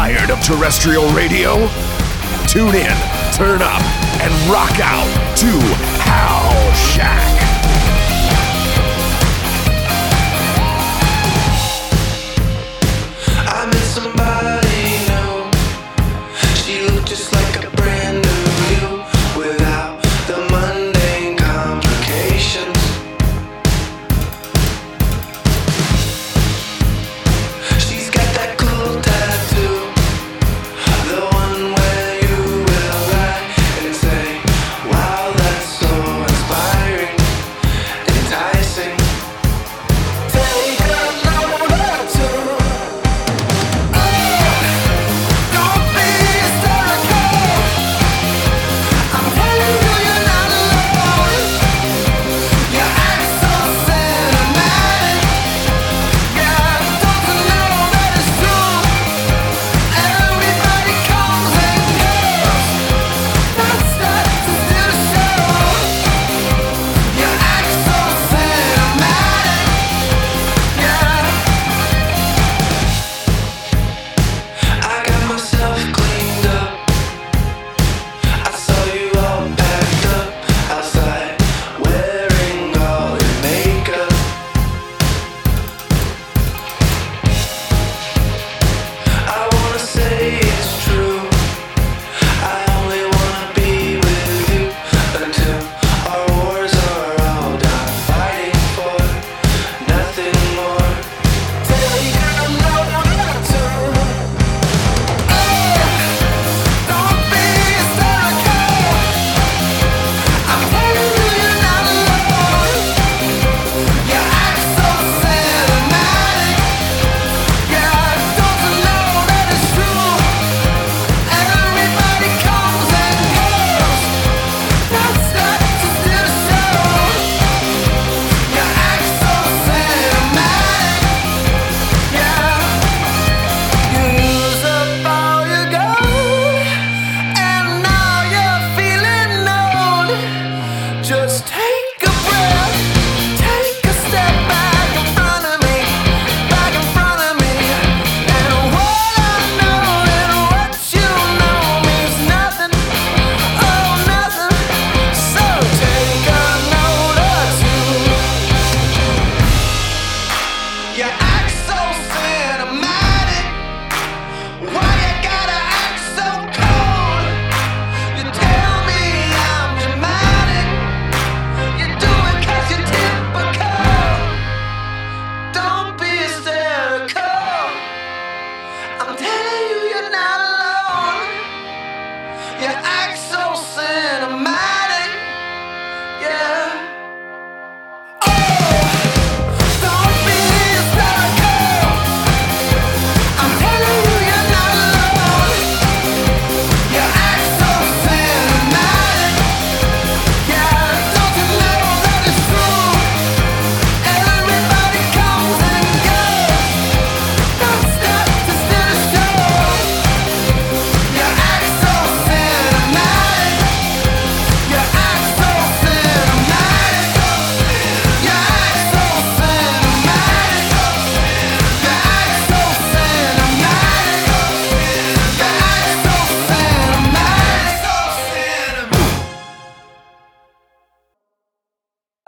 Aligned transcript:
Tired 0.00 0.30
of 0.30 0.40
terrestrial 0.40 1.06
radio? 1.12 1.68
Tune 2.48 2.74
in, 2.74 2.96
turn 3.34 3.60
up, 3.60 3.82
and 4.22 4.32
rock 4.50 4.80
out 4.80 5.36
to 5.36 5.46
Halshack. 6.00 7.39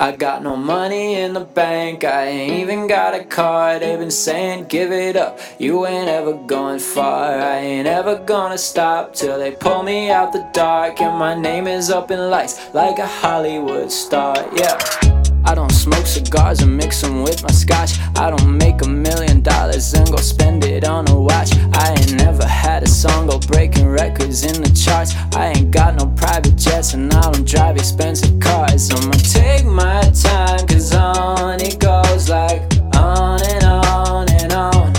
I 0.03 0.11
got 0.11 0.43
no 0.43 0.57
money 0.57 1.15
in 1.15 1.33
the 1.33 1.45
bank, 1.45 2.03
I 2.03 2.25
ain't 2.25 2.55
even 2.55 2.89
got 2.89 3.15
a 3.15 3.23
car. 3.23 3.79
They've 3.79 3.97
been 3.97 4.11
saying, 4.11 4.65
give 4.65 4.91
it 4.91 5.15
up, 5.15 5.39
you 5.61 5.87
ain't 5.87 6.09
ever 6.09 6.33
going 6.33 6.81
far. 6.81 7.39
I 7.39 7.59
ain't 7.59 7.87
ever 7.87 8.19
gonna 8.19 8.59
stop 8.59 9.15
till 9.15 9.39
they 9.39 9.53
pull 9.53 9.85
me 9.85 10.11
out 10.11 10.33
the 10.33 10.45
dark. 10.53 11.01
And 11.01 11.17
my 11.17 11.41
name 11.41 11.69
is 11.69 11.89
up 11.89 12.11
in 12.11 12.19
lights 12.31 12.75
like 12.75 12.99
a 12.99 13.07
Hollywood 13.07 13.93
star, 13.93 14.35
yeah. 14.57 15.12
I 15.45 15.55
don't 15.55 15.73
smoke 15.73 16.07
cigars 16.07 16.61
and 16.63 16.77
mix 16.77 17.03
them 17.03 17.23
with 17.23 17.43
my 17.43 17.51
scotch. 17.51 17.99
I 18.17 18.31
don't 18.31 18.57
make 18.57 18.83
a 18.83 18.89
million 18.89 19.43
dollars 19.43 19.93
and 19.95 20.09
go 20.09 20.17
spend 20.17 20.65
it 20.65 20.85
on 20.85 21.09
a 21.09 21.19
watch. 21.19 21.51
I 21.75 21.95
ain't 21.99 22.15
never 22.15 22.47
had 22.47 22.83
a 22.83 22.87
song 22.87 23.27
go 23.27 23.39
breaking 23.39 23.89
records 23.89 24.45
in 24.45 24.63
the 24.63 24.71
charts. 24.71 25.15
I 25.35 25.49
ain't 25.49 25.71
got 25.71 25.97
no 25.97 26.07
private 26.07 26.57
jets 26.57 26.95
and 26.95 27.13
I 27.13 27.31
don't 27.31 27.47
drive 27.47 27.77
expensive 27.77 28.39
cars. 28.41 28.91
I'ma 28.91 29.13
take 29.13 29.65
my 29.65 30.01
time, 30.13 30.67
cause 30.67 30.95
on 30.95 31.61
it 31.61 31.79
goes 31.81 32.29
like 32.29 32.63
on 32.97 33.43
and 33.43 33.65
on 33.65 34.31
and 34.31 34.53
on. 34.53 34.93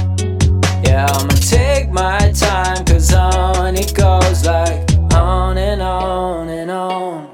Yeah, 0.83 1.07
I'ma 1.09 1.33
take 1.35 1.89
my 1.89 2.31
time, 2.31 2.83
cause 2.85 3.13
on 3.13 3.77
it 3.77 3.95
goes 3.95 4.45
like 4.45 4.91
on 5.13 5.57
and 5.57 5.81
on 5.81 6.50
and 6.50 6.69
on. 6.69 7.29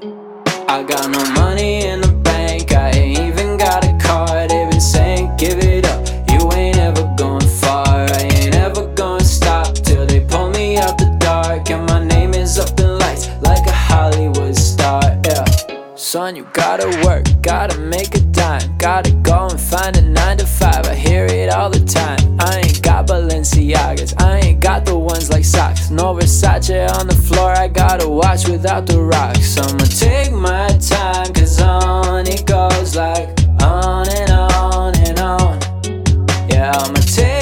I 0.68 0.84
got 0.84 1.10
no 1.10 1.18
money 1.18 1.39
son, 16.10 16.34
you 16.34 16.44
gotta 16.52 16.88
work, 17.06 17.24
gotta 17.40 17.78
make 17.78 18.16
a 18.16 18.20
dime, 18.32 18.76
gotta 18.78 19.12
go 19.22 19.46
and 19.46 19.60
find 19.60 19.96
a 19.96 20.02
nine 20.02 20.36
to 20.36 20.44
five. 20.44 20.84
I 20.86 20.96
hear 20.96 21.24
it 21.24 21.48
all 21.50 21.70
the 21.70 21.84
time. 21.84 22.18
I 22.40 22.62
ain't 22.64 22.82
got 22.82 23.06
Balenciagas, 23.06 24.20
I 24.20 24.40
ain't 24.40 24.60
got 24.60 24.84
the 24.84 24.98
ones 24.98 25.30
like 25.30 25.44
socks. 25.44 25.88
No 25.88 26.12
Versace 26.14 26.90
on 26.98 27.06
the 27.06 27.14
floor, 27.14 27.52
I 27.52 27.68
gotta 27.68 28.08
watch 28.08 28.48
without 28.48 28.86
the 28.86 29.00
rocks. 29.00 29.56
I'ma 29.56 29.84
take 29.84 30.32
my 30.32 30.66
time, 30.78 31.32
cause 31.32 31.60
on 31.60 32.26
it 32.26 32.44
goes 32.44 32.96
like 32.96 33.28
on 33.62 34.08
and 34.08 34.30
on 34.32 34.98
and 35.06 35.18
on. 35.20 35.60
Yeah, 36.48 36.72
I'ma 36.74 37.00
take. 37.02 37.39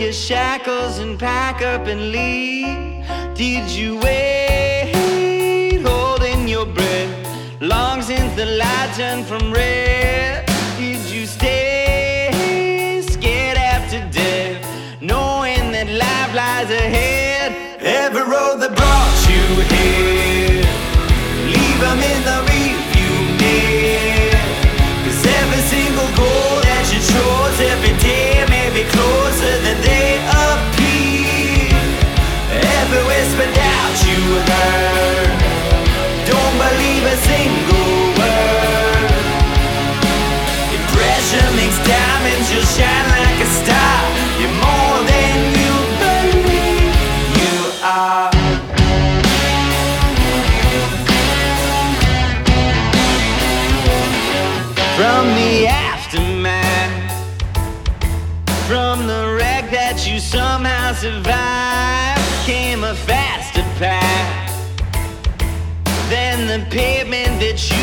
your 0.00 0.12
shackles 0.14 0.98
and 0.98 1.18
pack 1.18 1.60
up 1.60 1.86
and 1.86 2.10
leave? 2.10 3.04
Did 3.34 3.70
you 3.70 3.98
wait, 3.98 5.82
holding 5.84 6.48
your 6.48 6.64
breath? 6.64 7.60
Long 7.60 8.00
since 8.00 8.34
the 8.34 8.46
light 8.46 8.94
turned 8.96 9.26
from 9.26 9.52
red. 9.52 10.46
Did 10.78 11.02
you 11.10 11.26
stay, 11.26 13.02
scared 13.10 13.58
after 13.58 13.98
death, 14.10 14.64
knowing 15.02 15.70
that 15.72 15.88
life 15.88 16.34
lies 16.34 16.70
ahead? 16.70 17.52
Every 17.80 18.22
road 18.22 18.56
that 18.62 18.74
brought 18.74 19.28
you 19.28 19.64
here. 19.64 19.79
the 66.50 66.66
pavement 66.68 67.38
that 67.38 67.70
you 67.70 67.79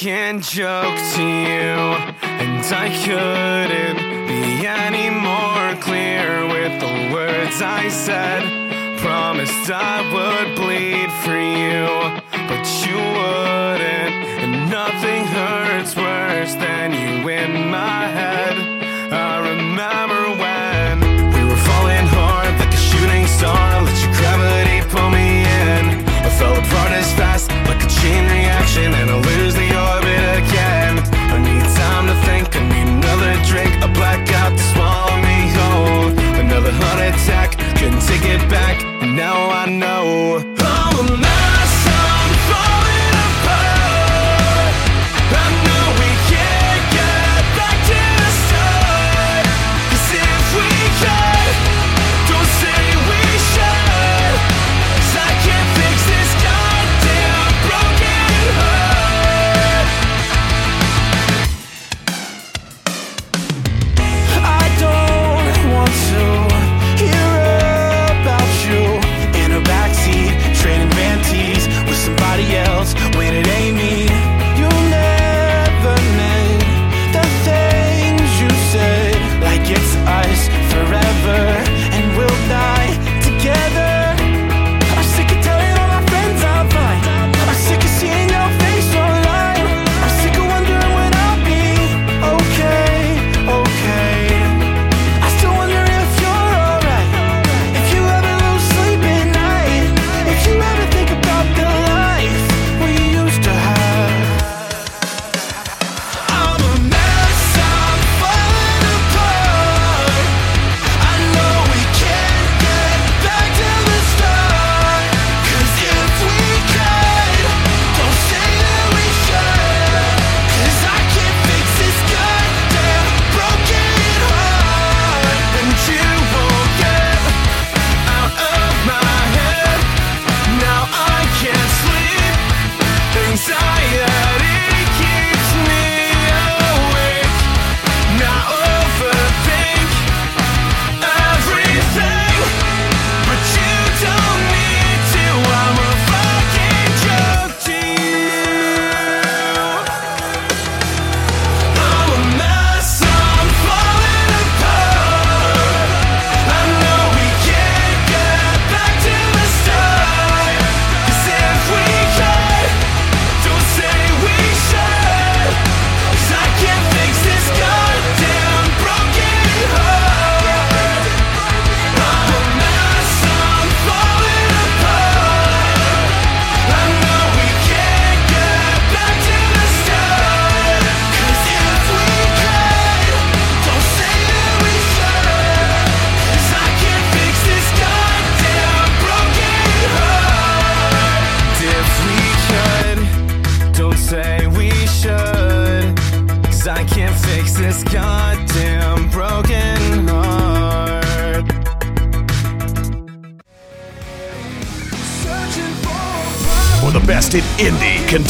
second 0.00 0.42
joke 0.42 0.96
to 1.14 1.22
you, 1.22 1.76
and 2.22 2.64
I 2.64 2.88
couldn't 3.04 3.98
be 4.26 4.66
any 4.66 5.10
more 5.10 5.76
clear 5.82 6.46
with 6.46 6.80
the 6.80 7.12
words 7.12 7.60
I 7.60 7.88
said. 7.90 8.98
Promised 9.00 9.70
I 9.70 10.00
would 10.14 10.56
bleed 10.56 11.10
for 11.22 11.36
you, 11.36 11.84
but 12.48 12.64
you 12.86 12.96
wouldn't, 12.96 14.14
and 14.40 14.70
nothing 14.70 15.24
hurts 15.26 15.94
worse 15.94 16.54
than 16.54 16.92
you 16.92 17.28
in 17.28 17.69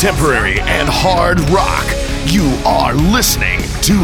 contemporary 0.00 0.58
and 0.60 0.88
hard 0.90 1.38
rock. 1.50 1.84
You 2.24 2.46
are 2.64 2.94
listening 2.94 3.60
to 3.82 4.02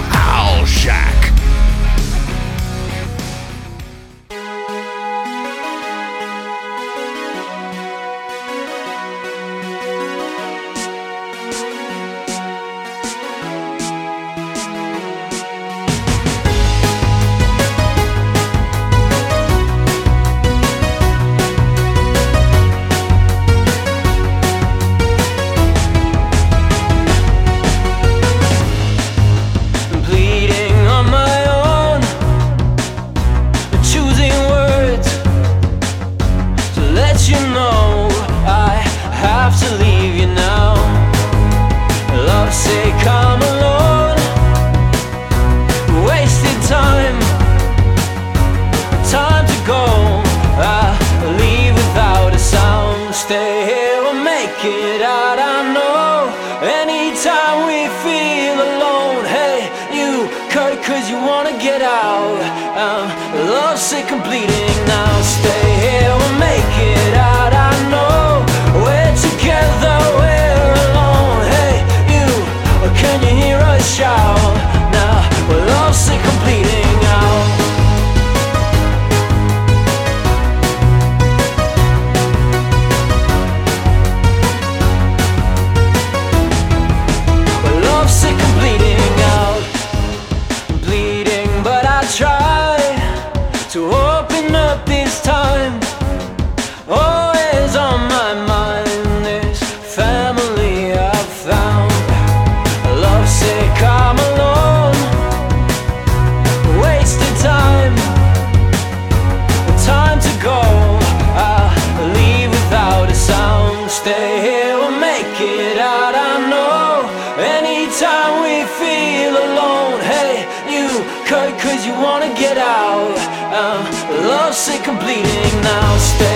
time 117.99 118.43
we 118.43 118.65
feel 118.77 119.33
alone. 119.33 120.01
Hey, 120.01 120.45
you 120.69 120.87
cut 121.25 121.49
cause 121.61 121.87
you 121.87 121.95
wanna 121.95 122.29
get 122.35 122.59
out. 122.59 123.17
Uh, 123.51 123.81
Love 124.29 124.55
sick 124.55 124.87
and 124.87 124.99
bleeding 124.99 125.61
now, 125.63 125.97
stay 125.97 126.36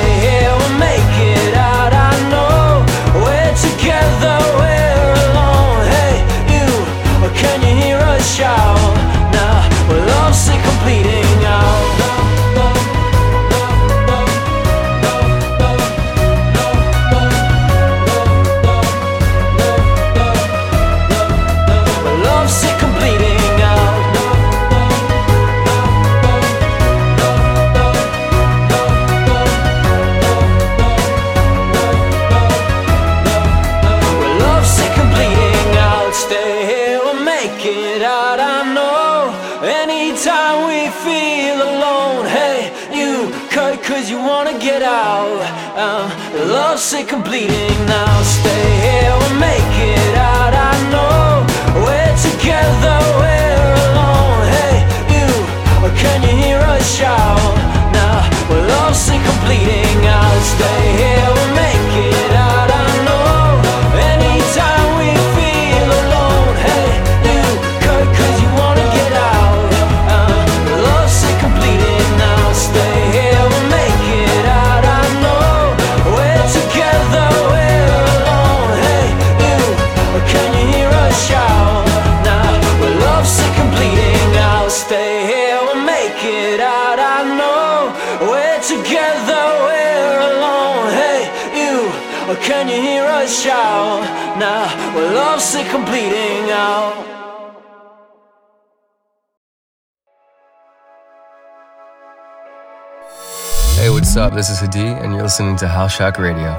Hey, 103.80 103.88
what's 103.88 104.14
up? 104.14 104.34
This 104.34 104.50
is 104.50 104.60
Hadi, 104.60 104.88
and 104.88 105.14
you're 105.14 105.22
listening 105.22 105.56
to 105.56 105.64
Halshack 105.64 106.18
Radio. 106.18 106.52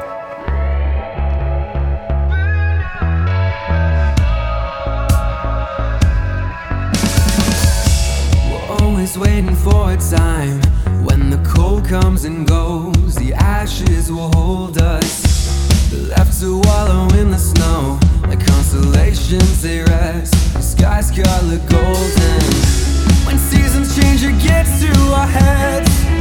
We're 8.49 8.75
always 8.83 9.19
waiting 9.19 9.53
for 9.53 9.91
a 9.91 9.97
time 9.97 10.63
when 11.05 11.29
the 11.29 11.37
cold 11.47 11.85
comes 11.85 12.25
and 12.25 12.47
goes, 12.47 13.13
the 13.13 13.35
ashes 13.35 14.11
will 14.11 14.31
hold 14.33 14.79
us. 14.79 15.93
Left 15.93 16.39
to 16.39 16.59
wallow 16.63 17.07
in 17.19 17.29
the 17.29 17.37
snow, 17.37 17.99
like 18.23 18.43
constellations 18.43 19.61
they 19.61 19.83
rest, 19.83 20.33
the 20.55 20.61
sky's 20.63 21.11
color 21.11 21.59
golden. 21.69 22.41
When 23.27 23.37
seasons 23.37 23.95
change, 23.95 24.23
it 24.23 24.41
gets 24.41 24.81
to 24.81 25.13
our 25.13 25.27
heads. 25.27 26.20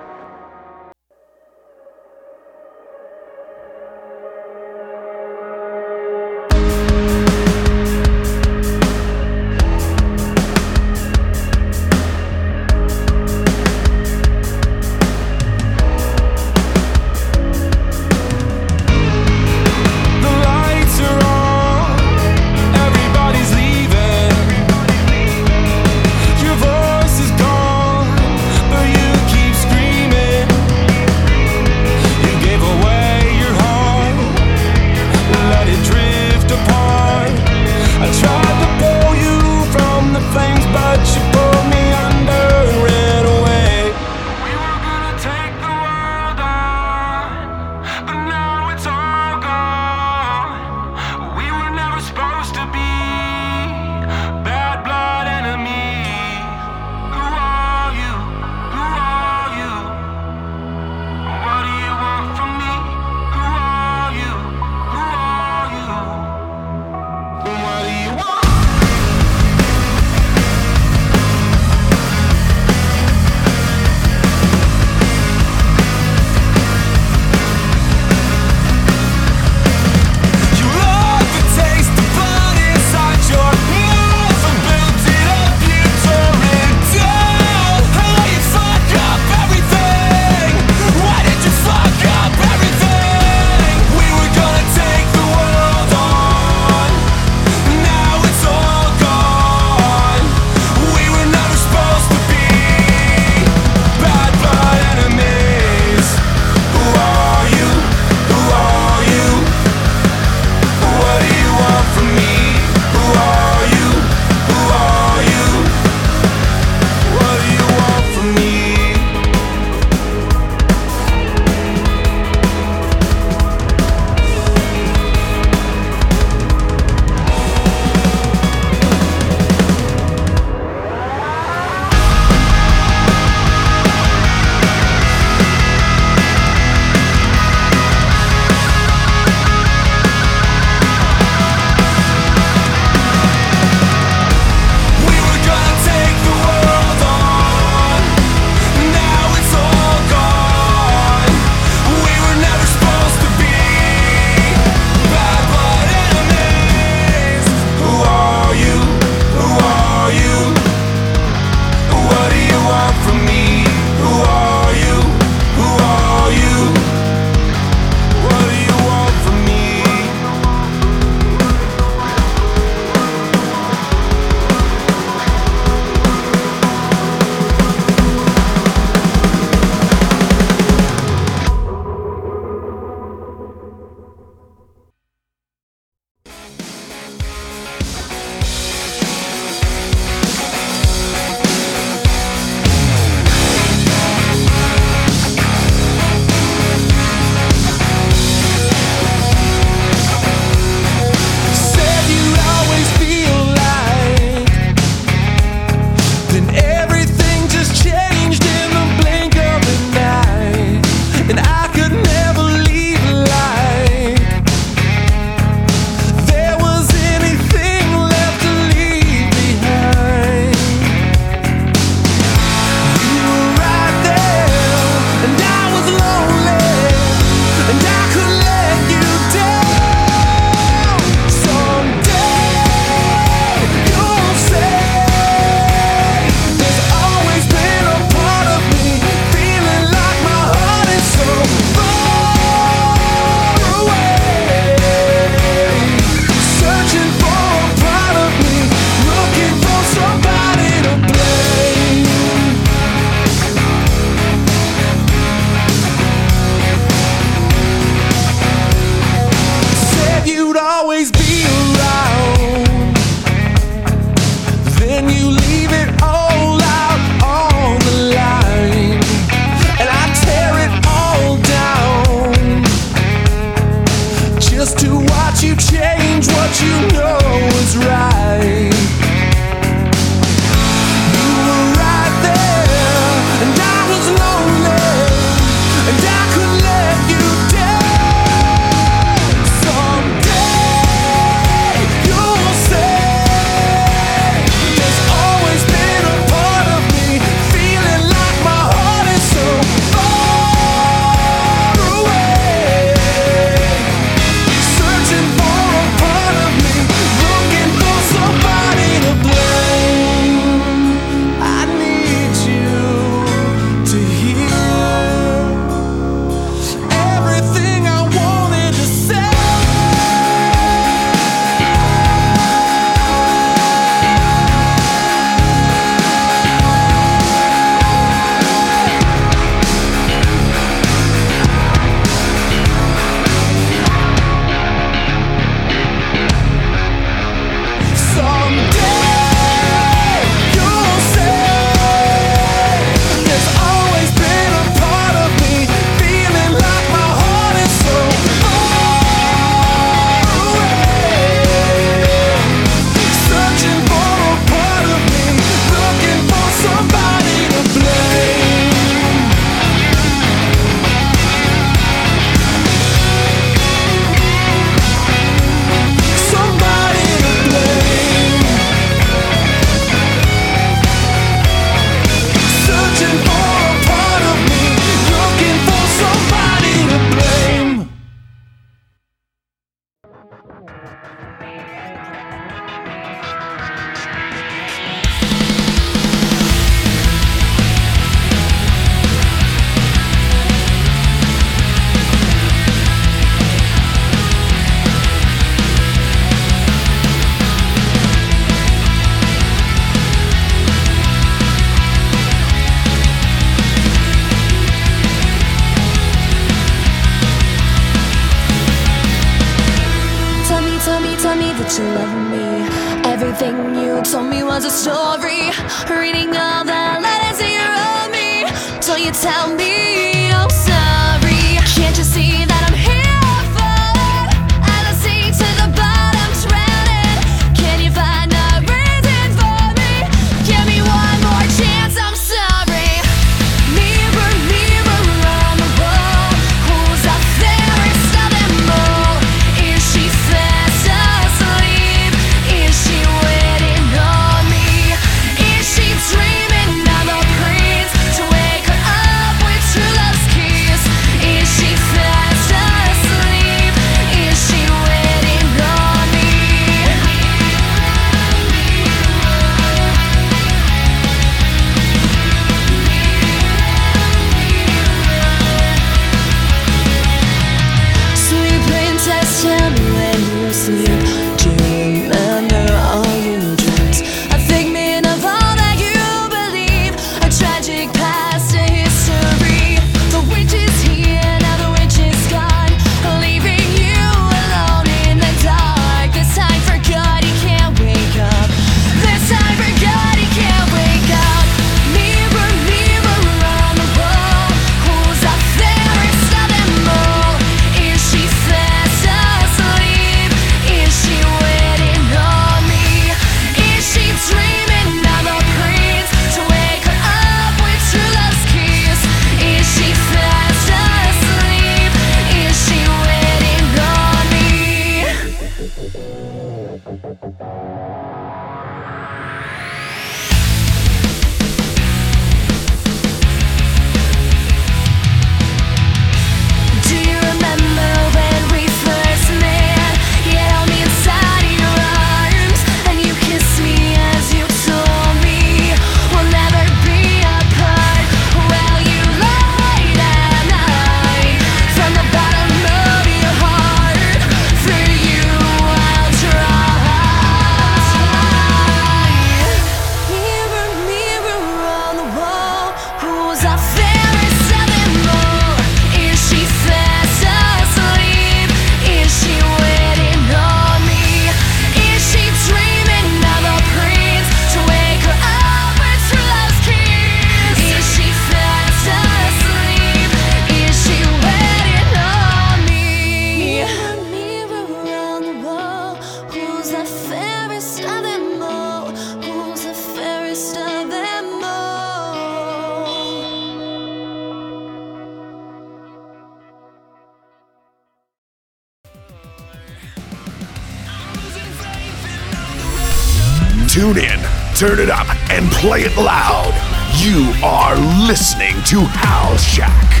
up 594.91 595.07
and 595.31 595.49
play 595.51 595.81
it 595.81 595.95
loud. 595.97 596.53
You 596.97 597.31
are 597.43 597.75
listening 598.07 598.55
to 598.65 598.81
Halshack. 598.81 600.00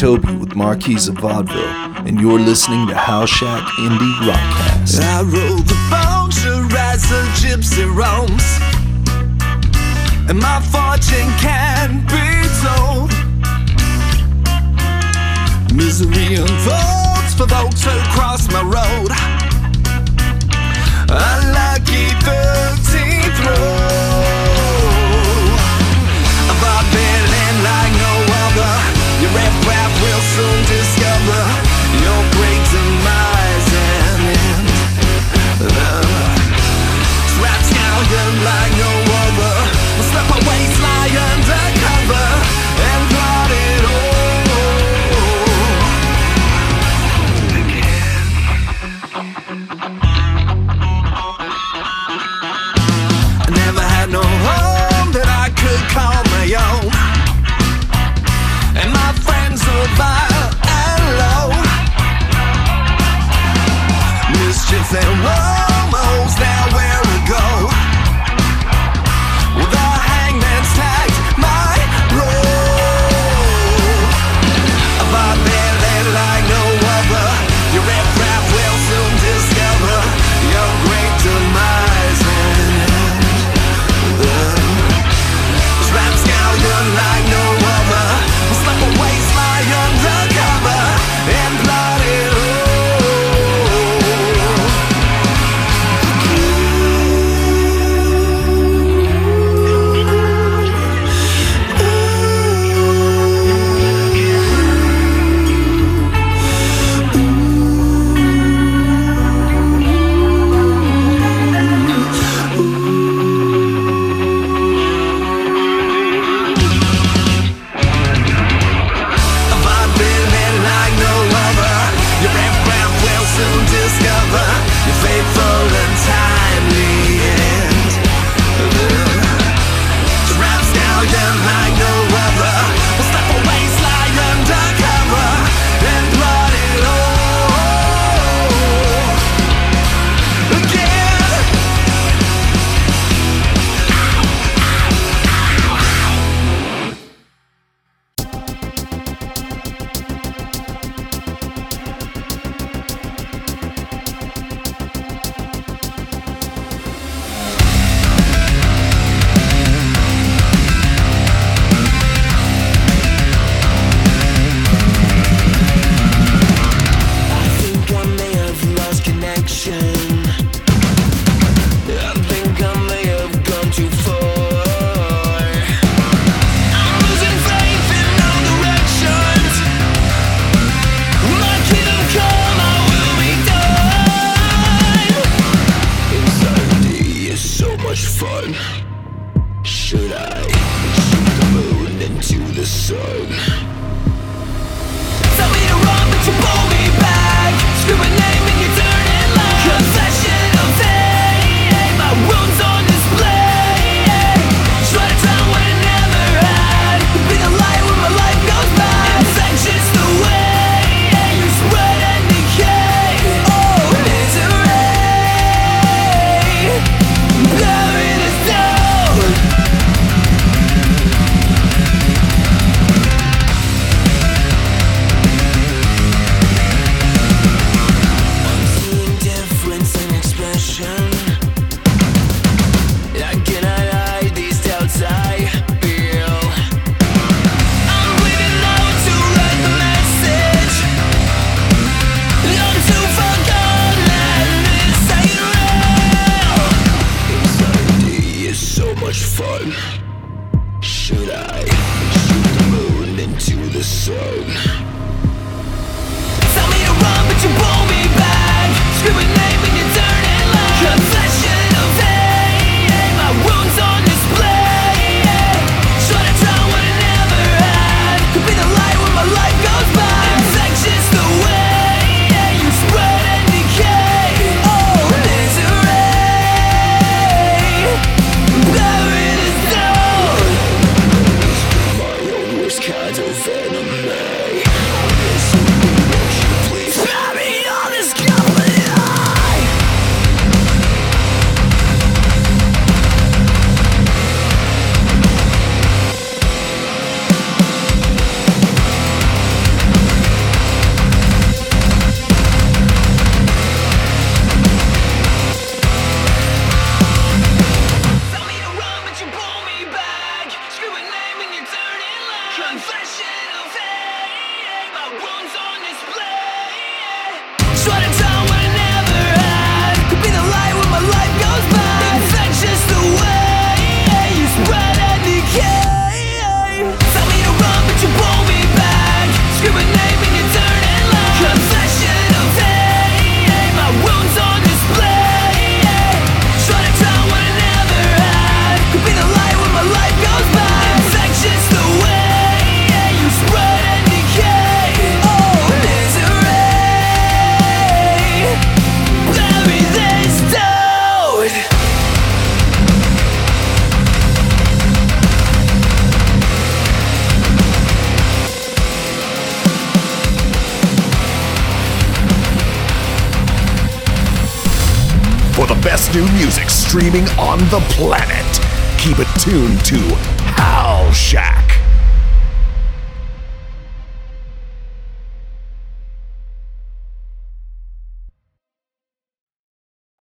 Toby 0.00 0.34
with 0.34 0.56
Marquis 0.56 1.10
of 1.10 1.18
Vaudeville, 1.18 1.62
and 2.08 2.18
you're 2.18 2.38
listening 2.40 2.86
to 2.86 2.94
Halshack 2.94 3.66
Indie 3.84 4.14
Rockcast. 4.24 4.98
I 4.98 5.20
rode 5.20 5.66
the 5.68 5.76
boat 5.92 6.32
to 6.40 6.62
rise 6.74 7.06
the 7.06 7.20
gypsy 7.36 7.84
roams, 7.84 8.42
and 10.30 10.38
my 10.40 10.58
fortune 10.72 11.28
can 11.36 12.00
be 12.08 12.48
told. 12.64 13.12
Misery 15.76 16.36
unfolds 16.36 17.34
for 17.36 17.44
those 17.44 17.84
who 17.84 17.92
cross 18.16 18.48
my 18.50 18.62
road. 18.62 19.12
A 21.10 21.44
lucky 21.52 22.08
13th 22.24 23.38
road. 23.44 24.00
I've 26.72 26.88
been 26.88 27.56
like 27.68 27.92
no 28.00 28.14
other. 28.48 28.72
You're 29.20 29.38
everywhere 29.38 29.79
soon 30.40 30.79